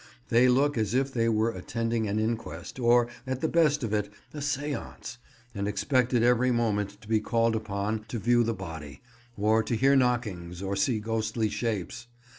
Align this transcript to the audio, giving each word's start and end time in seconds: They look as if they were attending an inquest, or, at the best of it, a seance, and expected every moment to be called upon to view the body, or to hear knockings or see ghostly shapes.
They 0.29 0.47
look 0.49 0.79
as 0.79 0.95
if 0.95 1.13
they 1.13 1.29
were 1.29 1.51
attending 1.51 2.07
an 2.07 2.17
inquest, 2.17 2.79
or, 2.79 3.07
at 3.27 3.41
the 3.41 3.47
best 3.47 3.83
of 3.83 3.93
it, 3.93 4.11
a 4.33 4.41
seance, 4.41 5.19
and 5.53 5.67
expected 5.67 6.23
every 6.23 6.49
moment 6.49 6.99
to 7.01 7.07
be 7.07 7.19
called 7.19 7.55
upon 7.55 8.05
to 8.07 8.17
view 8.17 8.43
the 8.43 8.55
body, 8.55 9.03
or 9.37 9.61
to 9.61 9.75
hear 9.75 9.95
knockings 9.95 10.59
or 10.63 10.75
see 10.75 10.99
ghostly 10.99 11.49
shapes. 11.49 12.07